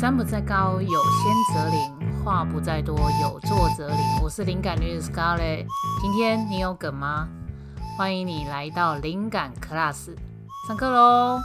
[0.00, 3.98] 山不在高，有仙则灵；话不在多，有作则灵。
[4.22, 5.66] 我是灵感女子 Scarlett，
[6.00, 7.28] 今天你有梗吗？
[7.98, 10.16] 欢迎你来到灵感 Class
[10.66, 11.38] 上课喽！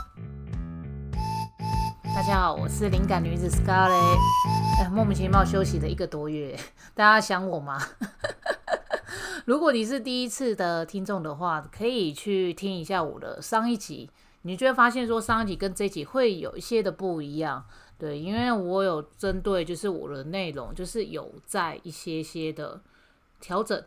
[2.02, 4.16] 大家好，我是灵感女子 Scarlett。
[4.80, 6.58] 哎，莫名其妙休息了一个多月，
[6.94, 7.78] 大家想我吗？
[9.44, 14.10] 如果你是第一次的听众的话，可以去听一下我的上一集，
[14.40, 17.66] 你就会发现说上一集跟这一集会有一些的不一样。
[17.98, 22.78] 对，因为我有针对就是我的内容，就是有在一些些的
[23.40, 23.82] 调整，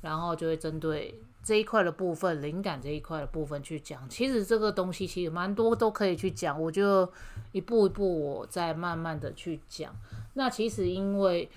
[0.00, 4.08] 然后就会针对这一块的部分，灵感这一块的部分去讲。
[4.08, 7.10] 其实这个东西其实蛮多都可以去讲，我就
[7.50, 9.92] 一步一步我再慢慢的去讲。
[10.34, 11.50] 那其实因为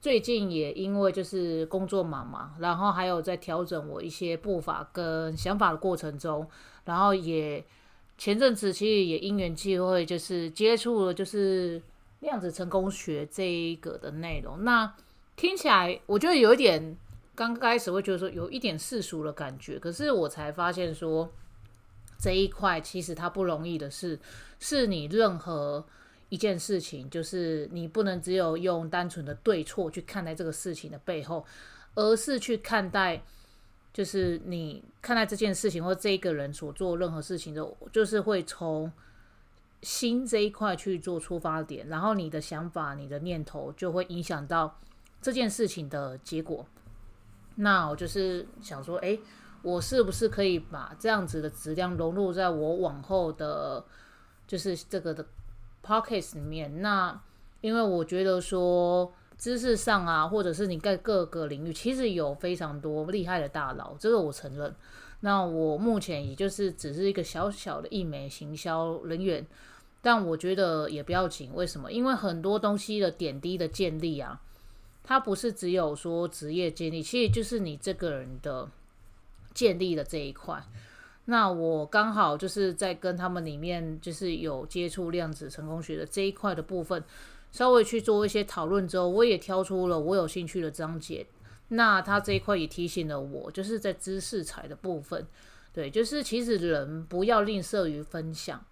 [0.00, 6.48] 最近也因为就是工作忙嘛，然后还有在调整我一些步伐跟想法的过程中，
[6.86, 7.62] 然后也。
[8.22, 11.82] 前阵子其实也因缘际会，就是接触了就是
[12.20, 14.62] 量子成功学这一个的内容。
[14.62, 14.94] 那
[15.34, 16.96] 听起来我觉得有一点，
[17.34, 19.76] 刚开始会觉得说有一点世俗的感觉。
[19.76, 21.28] 可是我才发现说
[22.16, 24.16] 这一块其实它不容易的是，
[24.60, 25.84] 是你任何
[26.28, 31.44] 一件事情，就是你不能只有用单纯的对错去看待这个事情的背后，
[31.96, 33.20] 而是去看待。
[33.92, 38.90] 就是你看待这件事情或这个人所做任何事情的，就是会从
[39.82, 44.78] 心这一块去做出发点，然后你的想法、你的念头就会影响到
[45.20, 46.64] 这件事情的结果。
[47.56, 49.18] 那我就是想说，哎，
[49.60, 53.84] 我是不是可以把这样子的质量融入在我往后的，
[54.46, 55.26] 就是这个的
[55.84, 56.80] pockets 里面？
[56.80, 57.20] 那
[57.60, 59.12] 因为我觉得说。
[59.42, 64.72] 知识上啊，或者是你在各个领域，其实有非常多厉害的大佬，这个我承认。
[65.18, 69.44] 那我目前也就是只是一个小小的一枚行销人员，
[70.00, 71.50] 但我觉得也不要紧。
[71.54, 71.90] 为什么？
[71.90, 74.40] 因为很多东西的点滴的建立啊，
[75.02, 78.68] 它不是只有说职业建立，其实就是你这个人的
[79.52, 80.62] 建立的这一块。
[81.24, 87.02] 那我刚好就是在跟他们里面，就是有接触量子成功学的这一块的部分。
[87.52, 91.26] 稍微去做一些讨论之后，我也挑出了我有兴趣的章节。
[91.68, 95.26] 那他这一块也提醒了我，就是在知识财的部分，
[95.72, 98.62] 对，就是其实人不要吝啬于分享。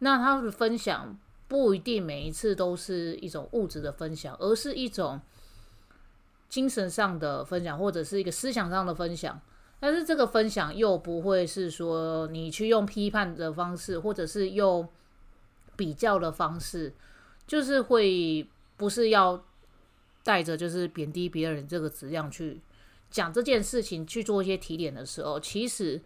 [0.00, 5.20] 那他的分享不一定每一次都是一种物质的分享，而是一种
[6.48, 9.40] 精神上的分享，或者是一个思想上的分享。
[9.80, 14.86] 但是这个分享又不会是说你去用批判的方式，或者是用
[15.76, 16.92] 比较的方式。
[17.46, 19.44] 就是会不是要
[20.22, 22.60] 带着就是贬低别人这个质量去
[23.10, 26.00] 讲这件事情去做一些提点的时候，其实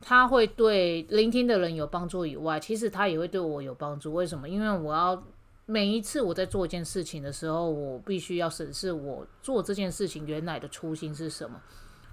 [0.00, 4.12] 他会对聆听的人有帮助以外，其实他也会对我有帮助。
[4.12, 4.48] 为什么？
[4.48, 5.22] 因为我要
[5.66, 11.60] 每一次我在做一件事情的时候，我必须要审视我做这件事情原来的初心是什么。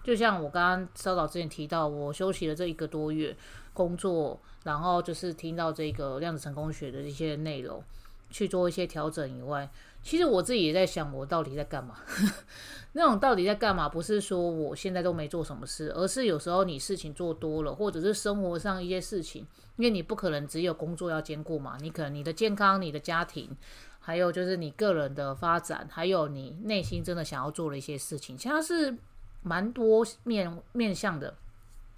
[0.03, 3.35] 就像我刚刚稍早之前提到，我休息了这一个多月
[3.73, 7.83] 工作，然后就是听到这个量子成功学的一些内容。
[8.31, 9.69] 去做一些调整以外，
[10.01, 11.97] 其实我自己也在想，我到底在干嘛？
[12.93, 13.87] 那种到底在干嘛？
[13.87, 23.55] 不是说我现在都没做什么事，而是有时候你事情做多了，或者是生活上一些事情，因为你不可能只有工作要兼顾嘛，你可能你的健康、你的家庭，
[23.99, 28.97] 还有就是你个人的发展，还有你内心真的想要做的一些事情，其实是
[29.43, 31.35] 蛮多面面向的。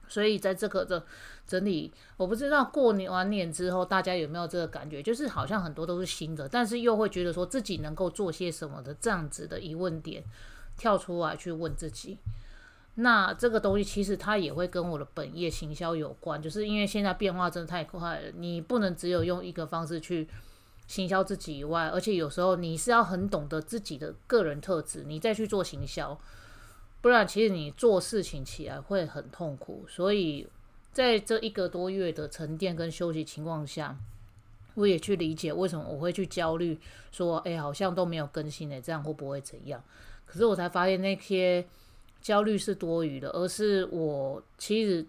[0.07, 1.03] 所以在这个的
[1.45, 10.23] 整理，我不知道过年完年之后大家有没有这个感觉，就是好像很多都是新的，但是又会觉得说自己能够做些什么的这样子的疑问点
[10.77, 12.17] 跳出来去问自己。
[12.95, 20.27] 那这个东西其实它也会跟我的本业行销有关，就是因为现在变化真的太快了，你不能只有用一个方式去
[20.87, 26.17] 行销自己以外，而且有时候你是要很懂得自己的个人特质，你再去做行销。
[27.01, 29.83] 不然，其实你做事情起来会很痛苦。
[29.89, 30.47] 所以，
[30.93, 33.97] 在这一个多月的沉淀跟休息情况下，
[34.75, 36.79] 我也去理解为什么我会去焦虑，
[37.11, 39.83] 说：“哎，好像都没有更新诶，这样会不会怎样？”
[40.25, 41.65] 可是我才发现，那些
[42.21, 45.05] 焦虑是多余的，而是我其实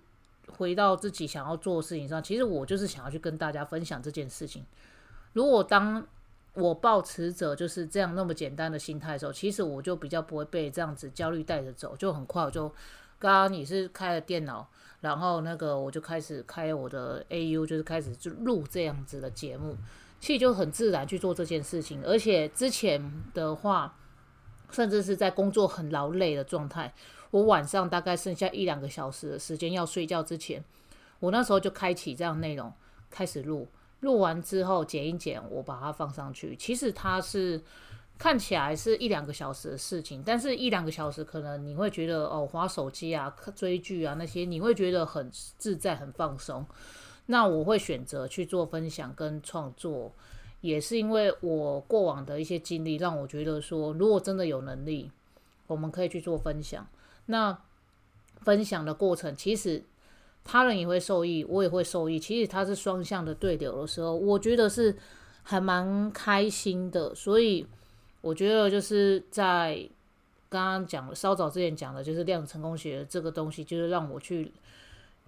[0.49, 4.65] 回到自己想要做的事情上，其实我就是想要去跟大家分享这件事情。
[5.33, 6.07] 如果当
[6.55, 12.73] 我抱持着就是这样那么简单的心态的时候，其实我就比较不会被这样子焦虑带着走，就很快我就
[13.19, 14.69] 刚刚你是开了电脑，
[15.01, 19.77] 然后那个我就开始开我的 AU，就是开始就录这样子的节目，
[20.21, 22.03] 其实就很自然去做这件事情。
[22.05, 23.97] 而且之前的话，
[24.71, 26.93] 甚至是在工作很劳累的状态，
[27.31, 30.63] 我晚上大概剩下一两个小时的时间要睡觉之前，
[31.21, 32.73] 我那时候就开启这样内容
[33.11, 33.69] 开始录。
[34.01, 36.55] 录完之后剪一剪，我把它放上去。
[36.57, 37.63] 其实它是
[38.19, 46.65] 看起来是一两个小时的事情，但是一两个小时可能你会觉得哦，划手机啊、追剧啊那些，你会觉得很自在、很放松。
[47.27, 50.13] 那我会选择去做分享跟创作，
[50.61, 55.11] 也是因为我过往的一些经历，让我觉得说，如果真的有能力，
[55.67, 56.87] 我们可以去做分享。
[57.27, 57.59] 那
[58.43, 59.83] 分享的过程，其实。
[60.47, 62.21] 他人也会受益，我也会受益。
[62.21, 64.95] 其实它是双向的对流的时候，我觉得是
[65.43, 67.15] 还蛮开心的。
[67.15, 67.67] 所以
[68.25, 69.87] 我觉得就是在
[70.49, 74.51] 刚刚讲稍早之前讲的，就是量子成功学这个东西，就是让我去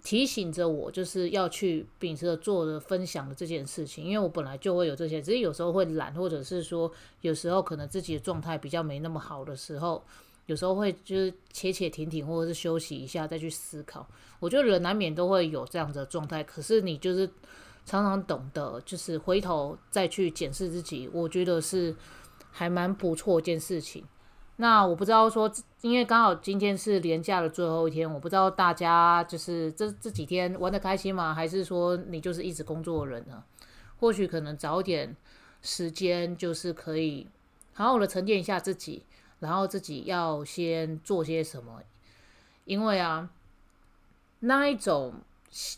[0.02, 4.02] 提醒着我，就是要去秉持着做的分享的这件事情。
[4.02, 6.90] 因为我本来就会有这些，只是有时候会懒，或者是说
[7.20, 10.02] 有时候可能自己的状态比较没那么好的时候。
[10.46, 14.06] 有时候会就是且且停停，或者是休息一下再去思考。
[14.38, 17.28] 我觉得人难免都会有这样的状态，可是你就是
[17.84, 21.92] 常常懂得，就是回头再去检视自己，我觉得是
[22.56, 24.02] 还蛮不错一件事情。
[24.56, 31.34] 那我不知道说，因为刚好今天是连假的最后一天，我不知道大家就是这这几天玩的开心吗？
[31.34, 33.44] 还是说你就是一直工作的人呢？
[33.98, 35.14] 或许可能早点
[35.60, 37.26] 时间，就是可以
[37.74, 39.02] 好好的沉淀一下自己。
[39.38, 41.82] 然后自己要先做些什么，
[42.64, 43.28] 因为啊，
[44.40, 45.12] 那一种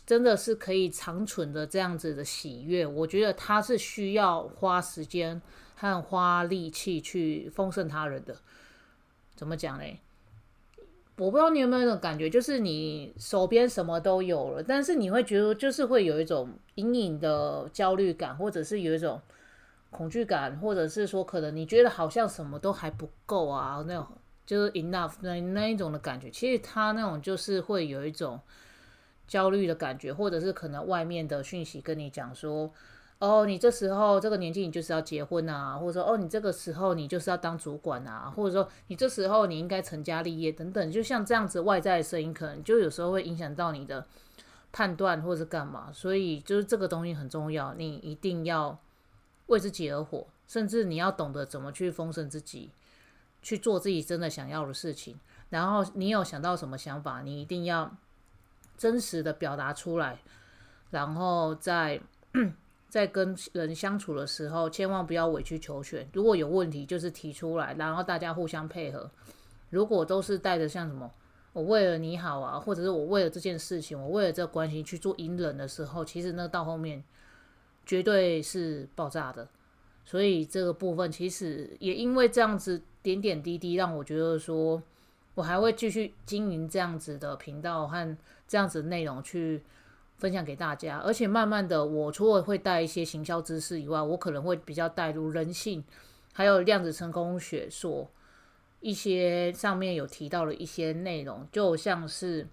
[0.05, 5.41] 真的是可以长存的这样子的喜悦，我觉得它是需要花时间
[5.75, 8.35] 和花力气去丰盛他人的。
[9.35, 9.99] 怎么讲嘞？
[11.17, 19.21] 我不知道你有没有那种感觉，就是你手边什么都有了，但是你会觉得就是会有一种隐隐的焦虑感，或者是有一种。
[19.91, 24.05] 恐惧感，或者是说，可能你觉得好像什么都还不够啊，那种
[24.45, 26.29] 就是 enough 那那一种的感觉。
[26.29, 28.39] 其实他那种就是会有一种
[29.29, 32.69] 焦虑的感觉，或者是可能外面的讯息跟你讲说，
[33.19, 44.05] 哦，你这时候这个年纪你就是要结婚啊，或者说哦，你这个时候你就是要当主管啊，或者说你这时候你应该成家立业等等，就像这样子外在的声音，可能就有时候会影响到你的
[44.73, 45.89] 判断或者干嘛。
[45.93, 48.77] 所以就是这个东西很重要，你一定要。
[49.49, 52.69] 为自己而活，甚至你要懂得怎么去丰盛自己，
[53.41, 55.19] 去做自己真的想要的事情。
[55.49, 57.91] 然后你有想到什么想法，你一定要
[58.79, 60.17] 真实的表达出来。
[60.89, 62.01] 然后在
[62.89, 66.07] 在跟人相处的时候，千万不要委曲求全。
[66.13, 69.11] 如果有问题，就是提出来，然后大家互相配合。
[69.69, 71.11] 如果都是带着像什么
[71.53, 77.03] “我为了你好啊”，或者是我为了这件事情，我为了这关系去做隐忍的时候，其实那到后面。
[77.85, 79.47] 绝对是爆炸的，
[80.05, 84.79] 所以这个部分其实也因为这样子点点滴滴，让我觉得说，
[85.39, 89.63] 我还会继续经营这样子的频道和这样子的内容去
[90.17, 90.99] 分享给大家。
[90.99, 95.81] 而且慢慢的，我除了会带一些行销知识以外，我可能会比较带入人性，
[96.33, 98.11] 还有量子成功学所
[98.81, 102.45] 一些上面有提到的一些内容，就像是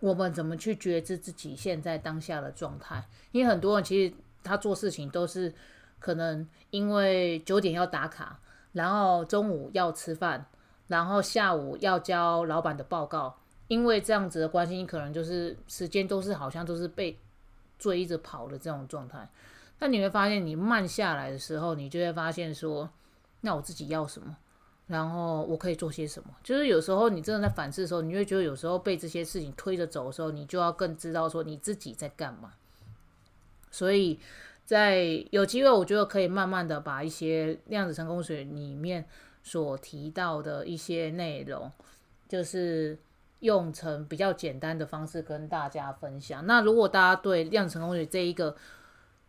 [0.00, 3.08] 我们怎么去觉知自己现在当下的状态。
[3.32, 4.14] 因为很多人其实。
[4.46, 5.50] 他做事情都是
[5.98, 8.38] 可能因为九点要打卡，
[8.72, 10.44] 然后中午要吃饭，
[10.88, 13.36] 然后下午要交老板的报告。
[13.66, 17.18] 因为这样子的关系，你可能就是时间都是好像都是被
[17.78, 19.26] 追着跑的这种状态。
[19.78, 22.88] 但你会发现，你慢下来的时候，你就会发现说，
[23.40, 24.36] 那我自己要什么，
[24.86, 26.28] 然后我可以做些什么。
[26.42, 32.52] 就是有时候你真的在反思的时候，你会觉得有时候被这些事情推着走的时候，你就要更知道说你自己在干嘛。
[33.70, 34.20] 所以，
[34.66, 39.06] 在有机会，我觉得可以慢慢的把一些量子成功学里面
[39.44, 41.70] 所提到的一些内容，
[42.28, 42.98] 就是
[43.38, 46.44] 用成比较简单的方式跟大家分享。
[46.44, 48.56] 那如果大家对量子成功学这一个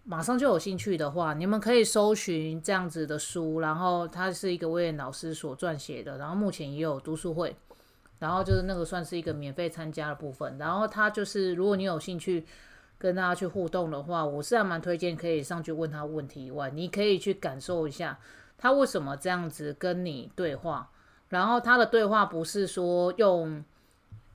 [0.03, 7.55] 马上就有兴趣的话，你们可以搜寻这样子的书，然后它是一个威廉老师所撰写的，然后目前也有读书会，
[8.17, 10.57] 然后就是那个算是一个免费参加的部分。
[10.57, 12.43] 然后它就是如果你有兴趣。
[12.97, 18.17] 跟大家去互动的话，我是还蛮推荐可以上去问他问题以外，你可以去感受一下
[18.57, 20.89] 他为什么这样子跟你对话。
[21.29, 23.65] 然后他的对话不是说用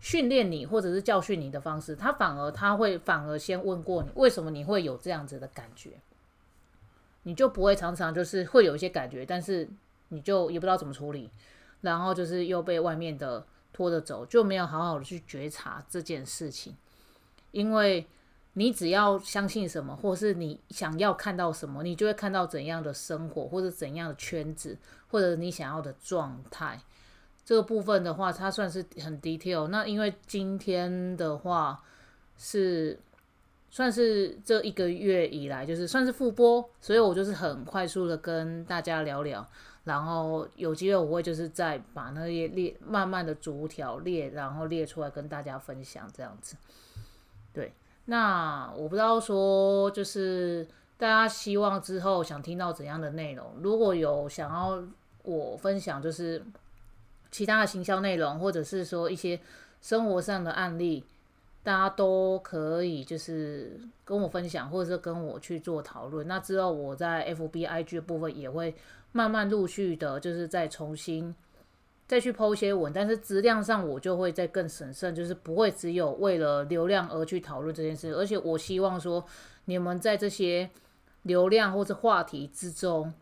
[0.00, 5.92] 训练你或者是教训你的方式，他反而他会反而先问过你为什么你会有这样子的感觉，
[7.22, 9.68] 你就不会常常就是会有一些感觉，但是
[10.08, 11.30] 你就也不知道怎么处理，
[11.82, 16.76] 然后就是又被外面的拖着走，就没有好好的去觉察这件事情，
[17.52, 18.06] 因为。
[18.54, 24.76] 你只要相信什么，或是你想要看到什么，你就会看到怎样的生活，或者怎样的圈子，
[25.08, 26.80] 或者你想要的状态。
[27.44, 29.68] 这个部分的话，它算是很 detail。
[29.68, 31.82] 那因为今天的话
[32.36, 32.98] 是
[33.70, 39.44] 算是这一个月以来，就是算是复播，所以我就是很快速的跟大家聊聊，
[39.84, 46.56] 然后有机会我会就是再把那些列慢慢的逐条列，然后列出来跟大家分享这样子。
[47.52, 47.72] 对，
[48.10, 50.66] 那我不知道说就是
[50.98, 54.82] 大家希望之后想听到怎样的内容，如果有想要
[55.22, 56.44] 我分享就是
[57.30, 59.38] 其他的行销内容，或者是说一些
[59.80, 61.04] 生活上的案例。
[61.62, 66.26] 大家都可以就是跟我分享，或者是跟我去做讨论。
[66.26, 68.74] 那之后我在 F B I G 部分也会
[69.12, 71.36] 慢慢陆续的，就是再重新
[72.10, 78.12] 再去剖一些文，但是质量上我就会再更审慎，就是不会只有为了流量而去讨论这件事。
[78.14, 79.24] 而且我希望说，
[79.66, 80.68] 你们在这些
[81.22, 83.14] 流量或者话题之中。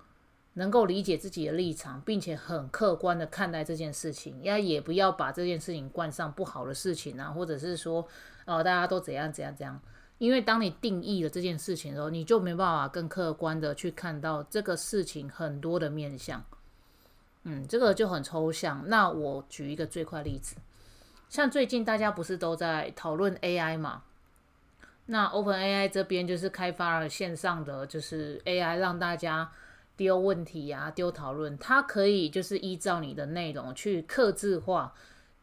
[0.55, 8.05] 能够理解自己的立场，并且很客观的看待这件事情，也也不要把这件事情冠上不好的事情啊，或者是说，
[8.45, 9.81] 呃，大家都怎样怎样怎样。
[10.19, 16.45] 因为当你定义了这件事情的时候，你就没办法更客观的去看到这个事情很多的面相。
[17.45, 18.83] 嗯，这个就很抽象。
[18.87, 20.57] 那我举一个最快例子，
[21.29, 24.03] 像最近大家不是都在讨论 AI 嘛？
[25.07, 29.51] 那 OpenAI 这边就是开发了线上的就是 AI，让大家。
[29.99, 34.95] 丢问题呀，丢讨论，它可以就是依照你的内容去刻字化，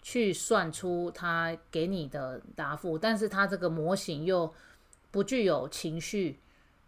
[0.01, 4.53] 去算出它给你的答复，但是它这个模型又
[5.11, 6.39] 不具有情绪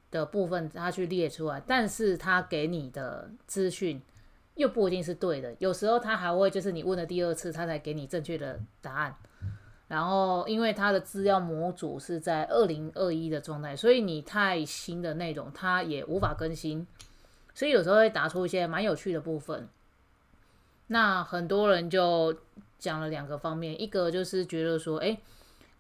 [0.10, 4.02] 的部分，它去列出来，但是它给你的资讯
[4.58, 9.16] 又不一定是对的，有时候他还会就是你问了第二次，他才给你正确的答案，
[9.88, 16.86] 然后因为他的资料模组是在二零二一的状态，所以你太新的内容他也无法更新。
[17.54, 19.68] 所以有时候会打出一些蛮有趣的部分，
[20.88, 22.36] 那很多人就
[22.78, 25.18] 讲了两个方面，一个就是觉得说，哎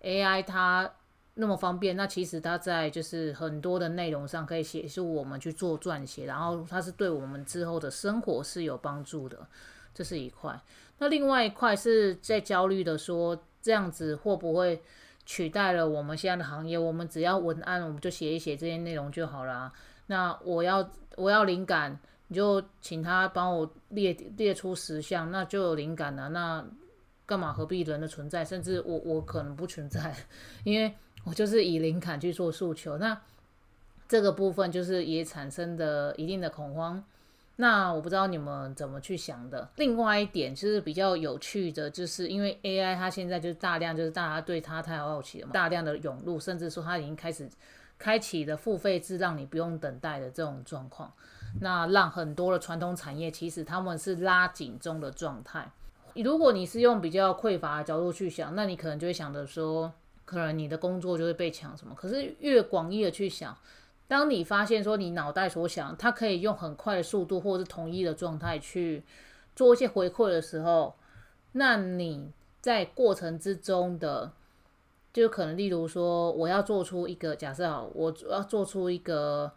[0.01, 0.91] ，AI 它
[1.39, 9.47] 那么方便，那其实它在就是很多的内容上可以协助我们去做撰写，然后它是对我们之后的生活是有帮助的，
[9.93, 10.59] 这是一块。
[10.97, 14.81] 那另外一块是在焦虑的说，这样子会不会
[15.27, 16.75] 取代了我们现在的行业？
[16.75, 19.71] 我们只要文案，我们就写一写这些内容就好了。
[20.07, 26.29] 那我要我要灵感，你就请他帮我列列出十项，那就有灵感了。
[26.29, 26.65] 那
[27.27, 28.43] 干嘛何必人的存在？
[28.43, 30.15] 甚至我我可能不存在，
[30.63, 30.95] 因为
[31.27, 32.97] 我就是以灵感去做诉求。
[32.97, 33.19] 那
[34.07, 37.03] 这个部分就是也产生的一定的恐慌。
[37.57, 39.69] 那我不知道你们怎么去想的。
[39.75, 47.49] 另外一点就是比较有趣的，就是因为 AI 它现在就是大量就是大家对它太好奇了嘛，大量的涌入，甚至说它已经开始。
[47.99, 51.11] 开启的付费制，让你不用等待的这种状况，
[51.61, 55.71] 那让很多的传统产业其实他们是拉紧中的状态。
[56.13, 59.91] 如果你是用比较匮乏的角度去想，那你可能就会想着说，
[60.27, 61.95] 可能你的工作就会被抢什么。
[61.95, 63.57] 可是越广义的去想，
[64.07, 69.03] 当你发现说你脑袋所想，它可以用很快的速度或者是统一的状态去
[69.55, 70.93] 做一些回馈的时候，
[71.53, 72.31] 那你
[72.61, 74.33] 在过程之中的。
[75.13, 79.51] 就可能，例如说，我要做出一个假设好，我要做出一个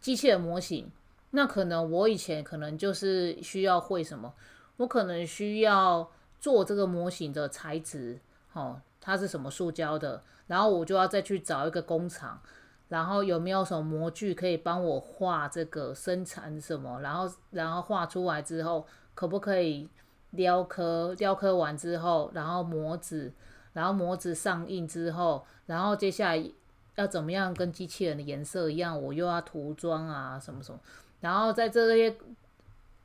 [0.00, 0.90] 机器人模型，
[1.30, 4.34] 那可能我以前可能就是需要会什么，
[4.78, 8.18] 我可能需要做这个模型的材质，
[8.54, 12.40] 哦，它是什么塑胶的，然后我就要再去找一个工厂，
[12.88, 19.86] 然后有没有什么模具可以帮我画这个生产什么，然后然后画出来之后，可不可以
[20.34, 21.14] 雕刻？
[21.14, 23.30] 雕刻完之后，然后模子。
[23.74, 26.50] 然后模子上映之后，然后接下来
[26.94, 29.02] 要怎么样跟机器人的颜色一样？
[29.02, 30.78] 我又要涂装啊，什么什么。
[31.18, 32.16] 然后在这些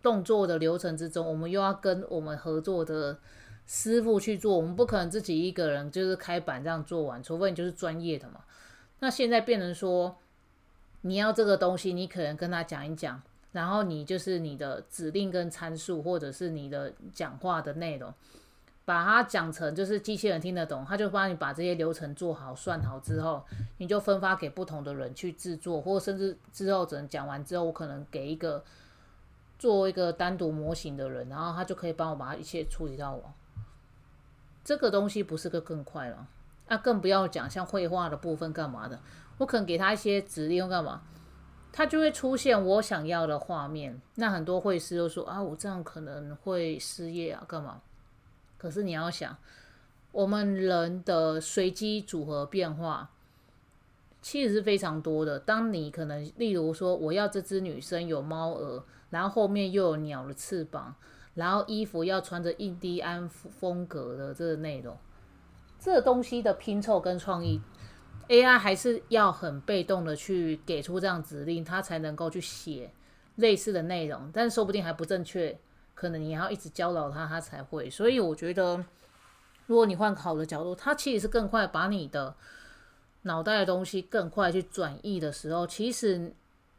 [0.04, 3.18] 动作的流程之中，我们又要跟我们合作的
[3.70, 4.58] 师傅去做。
[4.58, 8.42] 我们不可能自己一个人就是开板这样做完，除非你就是专业的嘛。
[9.00, 10.18] 那现在变成说，
[11.02, 13.22] 你要这个东西，你可能跟他讲一讲，
[13.52, 18.12] 然后你就是你的指令跟参数，或者是你的讲话的内容。
[18.86, 23.46] 把它讲成就是机器人听得懂，他就帮你把这些流程做好、算好之后，
[23.78, 28.64] 你就分发给不同的人去制作，或甚至之后只能讲完之后，我可能给一个
[29.60, 33.32] 做一个单独模型的人，然后他就可以帮我把它一切处理到我。
[34.64, 36.28] 这个东西不是个更快了？
[36.68, 39.00] 那更不要讲像绘画的部分干嘛的，
[39.40, 41.02] 我可能给他一些指令干嘛，
[41.72, 44.00] 他就会出现我想要的画面。
[44.16, 47.82] 那很多绘师都说啊，我这样可能会失业啊，干嘛？
[48.58, 49.36] 可是你要想，
[50.12, 53.10] 我们人的随机组合变化
[54.22, 55.40] 其实是非常多的。
[55.40, 60.94] 当你可能，例如说，我要这只女生有猫耳，然后后面又有鸟的翅膀，
[61.40, 64.98] 然后衣服要穿着印第安风格的这个内容，
[65.80, 67.62] 这个东西的拼凑跟创意
[68.28, 72.92] ，AI 还是要很被动的去给出这样指令，它才能够去写
[73.38, 75.58] 类似的内容，但说不定还不正确，
[75.96, 77.90] 可能你要一直教导它，它才会。
[77.90, 78.84] 所以我觉得，
[79.66, 82.36] 如果你换好的角度，它其实是更快把你的
[83.22, 86.34] 脑袋的东西更快去转译的时候，其实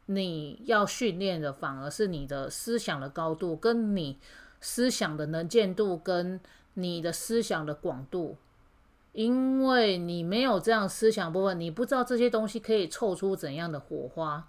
[0.05, 4.19] 你要训练的反而是你的思想的高度，跟你
[4.61, 6.39] 思想的能见度，跟
[6.75, 8.37] 你的思想的广度。
[9.13, 14.47] 因为你没有这样思想部分，你不知道这些东西可以凑出怎样的火花。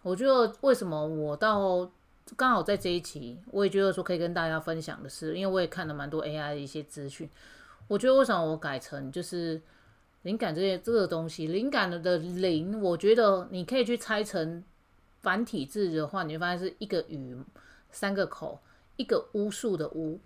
[0.00, 1.90] 我觉得为什么我到
[2.34, 7.28] 刚好在这一期，我也觉得说可以跟大家分享的是，因为我也看了蛮多 AI 的一些资讯。
[7.86, 9.60] 我觉得为什么我改成就是
[10.22, 14.64] 灵感这些这个东西，灵感的灵，我觉得你可以去拆成
[15.20, 17.36] 繁体字的话，你会发现是一个雨
[17.90, 18.58] 三个口，
[18.96, 20.20] 一个巫术的巫。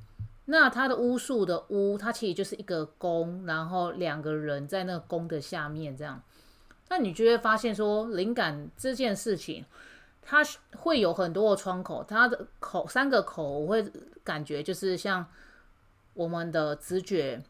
[0.46, 6.22] 那它的巫术的巫，它其实就是一个宫，然后两个人在那个宫的下面这样。
[6.88, 9.62] 那你就会发现说，灵感这件事情，
[10.22, 10.42] 它
[10.78, 13.92] 会有很多的窗口，它的口三个口，我会
[14.24, 15.26] 感觉就是像
[16.14, 17.42] 我们的直觉，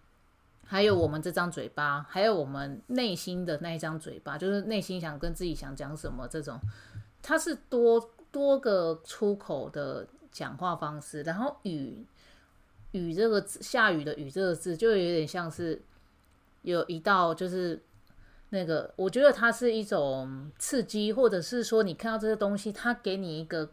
[0.66, 6.60] 还有我们这张嘴巴，还有我们内心的那一张嘴巴，就是内心想跟自己想讲什么这种，
[7.22, 12.06] 它是多多个出口的讲话方式，然后雨。
[12.92, 15.78] 雨这个字，下雨的雨这个字，就有点像是
[16.62, 17.78] 有一道，就是
[18.48, 23.68] 那个，我觉得它是一种刺激，或者是说你看到这些东西，它给你一个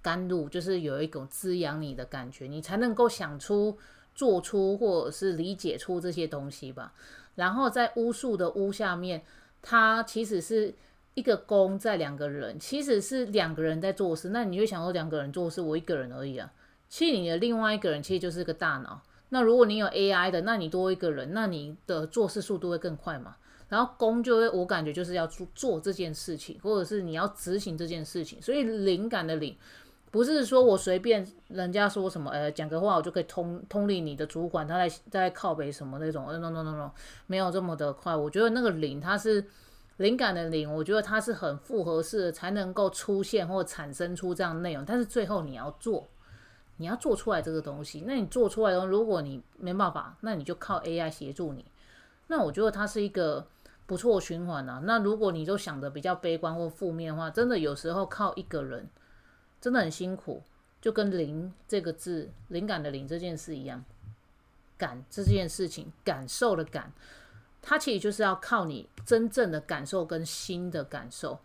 [0.00, 3.76] 甘露，就是有一种滋养你的感觉，你才能够想出、
[4.14, 6.94] 做出或者是理解出这些东西吧。
[7.34, 9.22] 然后在巫术的巫下面，
[9.60, 10.74] 它其实是
[11.14, 14.28] 一个工在两个人，其实是两个人在做事。
[14.30, 16.52] 那你就想说，两个人做事，我一个人而已啊。
[16.88, 19.00] 其实你的另外一个人其实就是个大脑。
[19.30, 23.36] 那如果你有 AI 的，那你多一个人，那你的做事速度会更快嘛？
[23.68, 28.40] 然后工就会，我感觉就是要做做这件事情，或者是你要执行这件事情。
[28.40, 29.56] 所以灵感的灵，
[30.10, 36.90] 不是说我随便人家说什么，呃，讲个话我就可以通通理你的主管，他在在靠北什么那种，no no no no，
[37.26, 38.14] 没有这么的快。
[38.14, 39.44] 我觉得那个灵，它是
[39.98, 44.84] 灵感的灵，我觉得它是很复合式，才能够出现或产生出这样内容。
[44.84, 46.08] 但是最后你要做。
[46.76, 51.64] 你要做出来这个东西，那你做出来的，如果你没办法，那你就靠 AI 协助你。
[52.26, 53.46] 那我觉得它是一个
[53.86, 54.82] 不错循环啊。
[54.82, 58.88] 那如果你都想的比较悲观或负面的话，真的有时候靠一个人
[59.60, 60.42] 真的很辛苦，
[60.80, 63.84] 就跟灵这个字，灵感的灵这件事一样，
[64.76, 66.92] 感这件事情，感受的感，
[67.64, 71.38] 它其实就是要靠你真正的感受跟心的感受。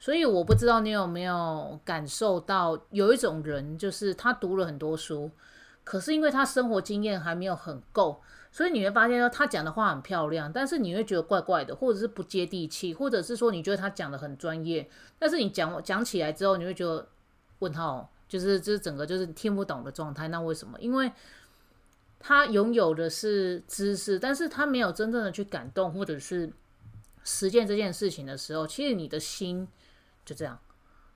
[0.00, 5.28] 所以我不知道你有没有感受到，有一种人就是他读了很多书，
[5.82, 8.20] 可是因为他生活经验还没有很够，
[8.52, 17.08] 所以你会发现说他讲的话很漂亮，但是你会觉得怪怪的，或者是不接地气，或者是说你觉得他讲的很专业，但是你讲讲起来之后，你会觉得
[17.58, 20.28] 问号，就是就是整个就是听不懂的状态。
[20.28, 20.78] 那为什么？
[20.78, 21.10] 因为
[22.18, 26.52] 他拥有的是知识，但是他没有真正的去感动，或者是
[27.24, 29.68] 实践这件事情的时候，其实你的心。
[30.24, 30.60] 就这样，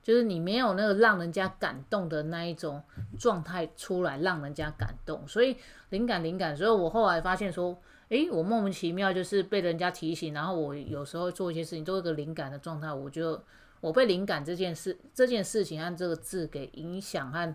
[0.03, 2.83] 就是你没有那个让人家感动的那一种
[3.19, 5.29] 状态出来，让人家感动。
[5.29, 5.55] 所以
[5.91, 13.39] 灵感灵感，所以我后来发现说，诶，我莫名其妙就是被人家提醒，然后我有时候做一些事情都有个灵感的状态，我就
[13.83, 17.55] 我被灵感这件事这件事情和这个字给影响和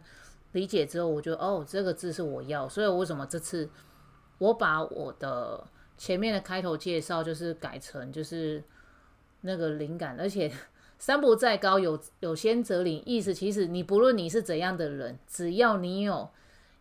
[0.57, 3.69] 理解之后，我觉得哦，这个字是我要，所以为什么这次
[4.39, 5.63] 我把我的
[5.97, 8.63] 前面的开头介绍就是改成就是
[9.41, 10.51] 那个灵感，而且。
[10.99, 13.03] 山不在高，有有仙则灵。
[13.05, 16.27] 意思其实你不论你是怎样的人，只要你有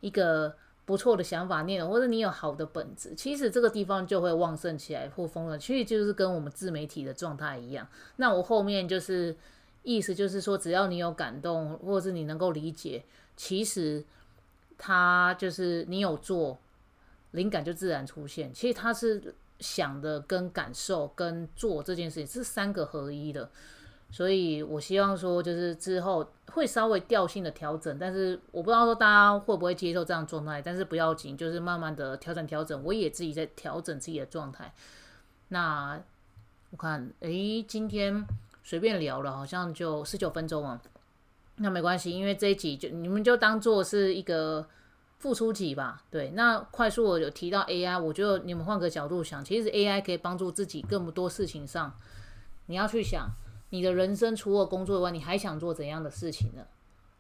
[0.01, 5.59] 一个不错的想法、念，或者你有好的本质，其实这个地方就会旺盛起来或丰了。
[5.59, 7.87] 其实就是跟我们自媒体的状态一样。
[8.17, 9.37] 那我后面就是
[9.87, 13.05] 意思就是说，只要你有感动，或者是你能够理解，
[13.37, 14.05] 其实
[14.77, 16.59] 他就是你有做，
[17.31, 18.53] 灵感就自然出现。
[18.53, 23.49] 其实他是想的跟感受跟做这件事情是三个合一的。
[24.11, 34.75] 所以我希望说，就是之后会稍微调性的调整，但是我不知道说大家会不会接受这样状态，但是不要紧，就是慢慢的调整调整，我也自己在调整自己的状态。
[35.49, 36.01] 那
[36.71, 38.25] 我看，诶，今天
[38.67, 40.83] 随便聊了，好像就十九分钟啊，
[41.59, 44.67] 那没关系，因为这一集就你们就当做是一个
[45.19, 46.03] 付出集吧。
[46.11, 51.95] 对，那快速有提到 AI，我觉得你们换个角度想，其实 AI 可以帮助自己更多事情上，
[52.67, 53.31] 你要去想。
[53.71, 56.67] 你的人生除了工作以外，你还想做怎样的事情呢？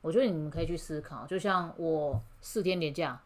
[0.00, 1.24] 我觉得你们可以去思考。
[1.28, 3.22] 就像我四天连假，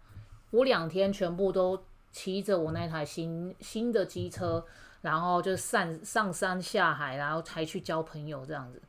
[0.50, 4.62] 我两天全部都骑着我那台新新的机车，
[5.02, 8.80] 然后就上上山下海，然后才去交朋友这样子，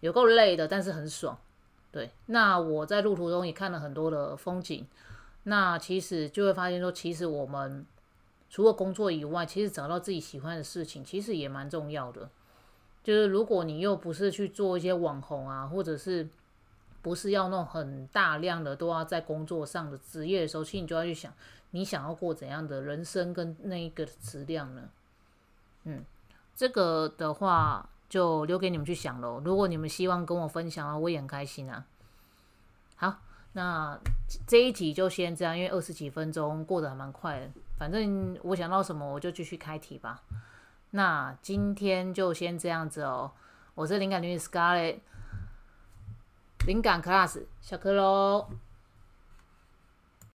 [0.00, 1.36] 有够累的，但是很爽。
[1.90, 4.86] 对，那我在路途中也看了很多的风景，
[5.44, 7.86] 那其实就会发现说，其实我们
[8.50, 12.28] 除了工作以外，其实找到自己喜欢的事情，其实也蛮重要的。
[13.02, 16.28] 就是如果你又不是去做一些网红啊，或者是
[17.00, 21.32] 不是要那种很大量的都要在工作上的职业的时候，其实你就要去想，
[21.70, 24.82] 你想要过怎样的人生跟那一个质量呢？
[25.86, 26.04] 嗯，
[26.54, 27.88] 这个的话。
[28.08, 29.42] 就留给你们去想喽。
[29.44, 31.84] 如果你们希望跟我分享啊，我也很开心啊。
[32.94, 33.16] 好，
[33.54, 33.98] 那
[34.46, 37.50] 这一题就先这样，因为二十几分钟过得还蛮快的。
[37.76, 40.22] 反正我想到什么我就继续开题吧。
[40.90, 43.32] 那今天就先这样子哦。
[43.74, 45.00] 我是灵感女 Scarlett，
[46.64, 48.48] 灵感 Class 下课喽。